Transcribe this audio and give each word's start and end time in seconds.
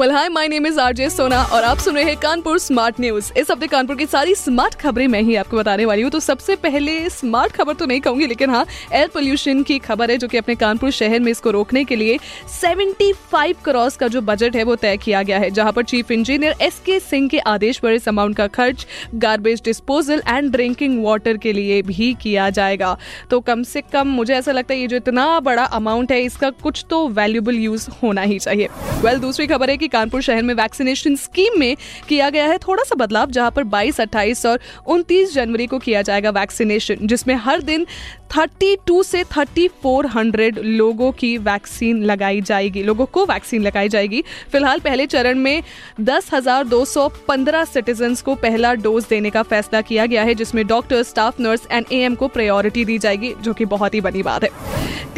well 0.00 0.10
hi 0.12 0.28
my 0.28 0.48
name 0.48 0.66
is 0.66 0.78
RJ 0.80 1.08
Sona 1.10 1.42
और 1.44 1.64
आप 1.64 1.78
सुन 1.78 1.94
रहे 1.94 2.04
हैं 2.04 2.16
कानपुर 2.16 2.58
स्मार्ट 2.58 2.98
न्यूज़ 3.00 3.30
इस 3.38 3.50
हफ़्ते 3.50 3.66
कानपुर 3.66 3.96
की 3.96 4.04
सारी 4.06 4.34
स्मार्ट 4.34 4.74
खबरें 4.74 5.06
मैं 5.08 5.22
ही 5.22 5.34
आपको 5.36 5.56
बताने 5.56 5.84
वाली 5.84 6.02
हूँ। 6.02 6.10
तो 6.10 6.20
सबसे 6.20 6.56
पहले 6.56 7.08
स्मार्ट 7.10 7.52
खबर 7.52 7.74
तो 7.74 7.86
नहीं 7.86 8.00
कहूँगी, 8.00 8.26
लेकिन 8.26 8.50
हाँ 8.50 8.64
एयर 8.92 9.08
पोल्यूशन 9.14 9.62
की 9.62 9.78
खबर 9.78 10.10
है, 10.10 10.18
जो 10.18 10.28
कि 10.28 10.36
अपने 10.36 10.54
कानपुर 10.54 10.90
शहर 10.90 11.20
में 11.20 11.30
इसको 11.30 11.50
रोकने 11.50 11.82
के 11.84 11.96
लिए 11.96 12.18
75 12.52 13.62
करोड़ 13.64 13.88
का 14.00 14.08
जो 14.08 14.20
बजट 14.20 14.56
है, 14.56 14.62
वो 14.62 14.76
तय 14.76 14.96
किया 14.96 15.22
गया 15.22 15.38
है, 15.38 15.50
जहाँ 15.50 15.72
पर 15.72 15.84
चीफ 15.84 16.10
इंजीनियर 16.10 16.54
एस 16.62 16.80
के 16.86 17.00
सिंह 17.00 17.28
के 17.28 17.38
आदेश 17.46 17.78
पर 17.78 17.92
इस 17.92 18.08
अमाउंट 18.08 18.36
का 18.36 18.46
खर्च 18.48 18.86
garbage 19.16 19.62
disposal 19.64 20.22
and 20.28 20.52
drinking 20.52 21.04
water 21.04 21.36
के 21.36 21.52
लिए 21.52 21.80
भी 21.82 22.12
किया 22.22 22.48
जाएगा। 22.50 22.96
तो 23.30 23.40
कम 23.40 23.62
से 23.64 23.82
कम 23.82 24.08
मुझे 24.10 24.34
ऐसा 24.34 24.52
लगता 24.52 24.74
है 24.74 24.80
ये 24.80 24.86
जो 24.86 24.96
इतना 24.96 25.28
बड़ा 25.40 25.64
अमाउंट 25.64 26.12
है, 26.12 26.22
इसका 26.22 26.50
कुछ 26.52 26.84
तो 26.90 27.06
वैल्यूबल 27.10 27.58
यूज़ 27.58 27.90
होना 28.02 28.22
ही 28.22 28.38
चाहिए। 28.38 28.68
वेल 29.00 29.18
दूसरी 29.18 29.46
खबर 29.46 29.70
है 29.70 29.76
कि 29.76 29.86
कानपुर 29.88 30.22
शहर 30.22 30.42
में 30.42 30.54
वैक्सीनेशन 30.54 31.16
स्कीम 31.16 31.58
में 31.60 31.76
किया 32.08 32.30
गया 32.30 32.46
है। 32.46 32.58
थोड़ा 32.58 32.82
सा 32.82 32.94
बदलाव 32.94 33.30
जहाँ 33.30 33.50
पर 33.50 33.64
22, 33.66 34.00
28 34.00 34.46
और 34.46 34.60
29 34.86 35.34
जनवरी 35.34 35.66
को 35.66 35.78
किया 35.78 36.02
जाएगा 36.02 36.30
वैक्सीनेशन 36.30 37.06
जिसमें 37.06 37.34
हर 37.36 37.62
दिन 37.62 37.86
32 38.30 39.02
से 39.02 39.22
3400 39.26 40.58
लोगों 40.58 41.10
की 41.12 41.36
वैक्सीन 41.38 42.02
लगाई 42.04 42.40
जाएगी 42.40 42.82
लोगों 42.82 43.06
को 43.06 43.24
वैक्सीन 43.24 43.62
लगाई 43.62 43.88
जाएगी। 43.88 44.22
फ़िलहाल 44.52 44.80
पहले 44.80 45.06
चरण 45.06 45.38
में 45.38 45.62
10,215 46.00 47.64
सिटीजन्स 47.64 48.22
को 48.22 48.34
पहला 48.34 48.74
डोज 48.74 49.04
देने 49.10 49.30
का 49.30 49.42
फैसला 49.44 49.80
किया 49.80 50.06
गया 50.06 50.22
है 50.22 50.34
जिसमें 50.34 50.66
doctor 50.66 51.02
staff 51.02 51.40
nurse 51.40 51.66
and 51.70 51.86
AM 51.92 52.14
को 52.14 52.28
प्रायोरिटी 52.28 52.84
दी 52.84 52.98
जाएगी 52.98 53.34
जो 53.42 53.52
कि 53.52 53.64
बहुत 53.66 53.94
ही 53.94 54.00
बड़ी 54.00 54.22
बात 54.22 54.44
है। 54.44 54.50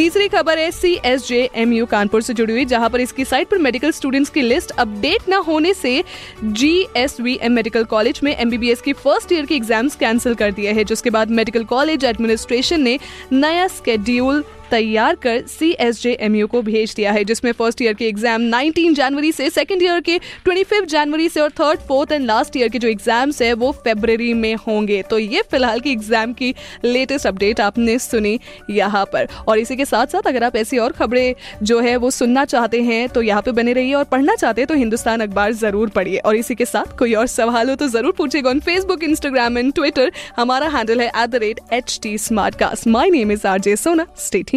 तीसरी 0.01 0.27
खबर 0.29 0.59
है 0.59 0.71
C 0.71 0.93
S 1.05 1.27
J 1.29 1.39
M 1.55 1.73
U 1.73 1.87
Kanpur 1.87 2.23
से 2.23 2.35
जुड़ी 2.35 2.53
हुई, 2.53 2.65
जहाँ 2.65 2.89
पर 2.91 3.01
इसकी 3.01 3.25
साइट 3.25 3.49
पर 3.49 3.59
मेडिकल 3.59 3.91
स्टूडेंट्स 3.93 4.31
की 4.31 4.43
लिस्ट 4.43 4.71
अपडेट 4.73 5.29
न 5.29 5.43
होने 5.47 5.73
से 5.75 5.93
G 6.43 6.87
S 6.97 7.21
V 7.21 7.39
M 7.43 7.53
medical 7.53 7.85
college 7.85 8.21
में 8.25 8.35
एम 8.35 8.51
बी 8.51 8.59
बी 8.59 8.71
एस 8.71 8.81
की 8.81 8.93
फ़र्स्ट 8.93 9.33
ईयर 9.33 9.47
की 9.47 9.55
एग्ज़ाम्स 9.55 9.97
कैंसिल 9.97 10.35
कर 10.35 10.53
दिए 10.53 10.73
हैं, 10.73 10.85
जिसके 10.85 11.11
बाद 11.11 11.31
मेडिकल 11.31 11.65
कॉलेज 11.65 12.05
एडमिनिस्ट्रेशन 12.05 12.81
ने 12.83 12.99
नया 13.33 13.67
स्केड्यूल 13.69 14.43
तैयार 14.71 15.15
कर 15.23 15.43
C 15.49 15.71
S 15.81 16.03
J 16.03 16.13
M 16.21 16.37
U 16.37 16.47
को 16.47 16.63
भेज 16.63 16.95
दिया 16.97 17.13
है, 17.13 17.25
जिसमें 17.25 17.51
फ़र्स्ट 17.53 17.83
ईयर 17.83 17.95
के 17.95 18.09
एग्ज़ाम 18.09 18.43
19 18.51 18.95
जनवरी 18.95 19.33
से 19.33 19.49
सेकेंड 19.51 19.83
ईयर 19.83 20.01
के 20.01 20.19
25 20.47 20.87
जनवरी 20.91 21.29
से 21.29 21.41
और 21.41 21.51
third 21.61 21.81
fourth 21.89 22.13
and 22.13 22.27
last 22.27 22.57
year 22.57 22.69
के 22.69 22.79
जो 22.79 22.89
एग्ज़ाम्स 22.89 23.43
है, 23.43 23.53
वो 23.55 23.73
फेबर 23.75 24.17
में 24.35 24.55
होंगे। 24.57 25.01
तो 25.03 25.19
ये 25.19 25.43
फ़िलहाल 25.51 25.81
की 25.81 25.93
एग्ज़ाम 25.93 26.33
की 26.33 26.55
लेटेस्ट 26.85 27.27
अपडेट 27.27 27.61
आपने 27.61 27.99
सुनी 28.01 28.39
यहाँ 28.71 29.05
पर। 29.13 29.29
और 29.49 29.59
इसी 29.59 29.77
के 29.77 29.85
साथ 29.85 30.07
साथ 30.09 30.27
अगर 30.27 30.45
आप 30.45 30.57
ऐसी 30.57 30.79
और 30.79 30.93
खबरें 30.93 31.35
जो 31.63 31.81
है, 31.81 31.97
वो 31.97 32.11
सुनना 32.13 32.45
चाहते 32.47 32.81
हैं 32.83 33.09
तो 33.09 33.23
यहाँ 33.23 33.43
पे 33.43 33.53
बने 33.53 33.73
रहिए 33.73 33.95
और 33.95 34.05
पढ़ना 34.07 34.35
चाहते 34.35 34.61
हैं 34.61 34.69
तो 34.69 34.75
हिंदुस्तान 34.75 35.21
अखबार 35.21 35.53
ज़रूर 35.55 35.89
पढ़िए। 35.91 36.19
और 36.19 36.37
इसी 36.37 36.55
के 36.55 36.65
साथ 36.67 36.97
कोई 36.99 37.15
और 37.15 37.27
सवाल 37.29 37.71
हो 37.71 37.77
तो 37.77 37.89
ज़रूर 37.89 38.13
पूछेगा 38.19 38.51
on 38.51 38.61
Facebook 38.61 39.05
Instagram 39.05 39.59
and 39.59 39.73
Twitter 39.75 40.13
हमारा 40.37 40.69
हैंडल 40.69 41.01
है 41.01 41.07
at 41.09 41.29
the 41.29 41.37
rate 41.43 41.61
H 41.73 41.99
T 42.03 42.17
smart 42.21 42.55
cast 42.57 42.87
my 42.89 43.11
name 43.11 43.33
is 43.33 43.47
R 43.47 43.61
J 43.61 43.77
Sona 43.77 44.07
state 44.19 44.55